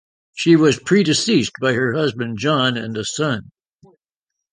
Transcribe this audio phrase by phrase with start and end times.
[0.33, 3.51] She was predeceased by her husband John and a son.